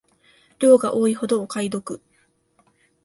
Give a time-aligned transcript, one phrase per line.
[0.57, 2.01] 量が多いほどお買い得